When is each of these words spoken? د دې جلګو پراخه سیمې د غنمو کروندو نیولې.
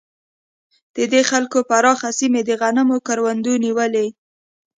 د 0.95 0.97
دې 1.11 1.21
جلګو 1.29 1.59
پراخه 1.69 2.09
سیمې 2.19 2.41
د 2.45 2.49
غنمو 2.61 2.97
کروندو 3.07 3.53
نیولې. 3.65 4.07